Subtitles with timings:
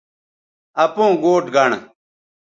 [0.83, 1.71] اپوں گوٹھ گنڑ